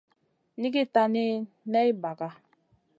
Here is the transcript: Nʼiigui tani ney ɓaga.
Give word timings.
Nʼiigui 0.59 0.83
tani 0.93 1.23
ney 1.71 1.89
ɓaga. 2.01 2.27